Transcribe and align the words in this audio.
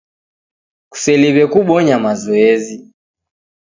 Kuseliwe 0.91 1.43
kubonya 1.53 1.95
mazoezi. 2.05 2.77